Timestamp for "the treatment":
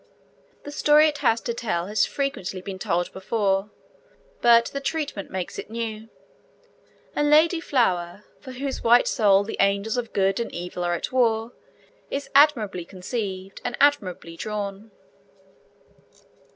4.73-5.29